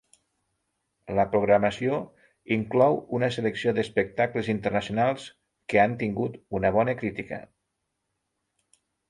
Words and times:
La 1.17 1.25
programació 1.33 1.99
inclou 2.55 2.97
una 3.17 3.29
selecció 3.35 3.75
d’espectacles 3.81 4.49
internacionals 4.55 5.27
que 5.75 5.83
han 5.85 5.95
tingut 6.01 6.41
una 6.61 6.73
bona 6.79 6.99
crítica. 7.05 7.41